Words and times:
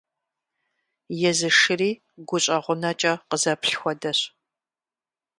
Езы 1.29 1.49
шыри 1.59 1.91
гущӀэгъунэкӀэ 2.27 3.13
къызэплъ 3.29 3.75
хуэдэщ. 3.79 4.19